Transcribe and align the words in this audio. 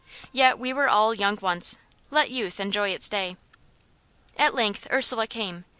Yet 0.31 0.57
we 0.57 0.73
were 0.73 0.89
all 0.89 1.13
young 1.13 1.37
once 1.41 1.77
let 2.09 2.31
youth 2.31 2.59
enjoy 2.59 2.89
its 2.89 3.07
day! 3.07 3.37
At 4.35 4.55
length 4.55 4.87
Ursula 4.91 5.27
came. 5.27 5.63